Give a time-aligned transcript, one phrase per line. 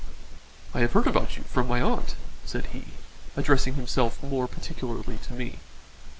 [0.73, 2.85] "I have heard about you from my aunt," said he,
[3.37, 5.59] addressing himself more particularly to me.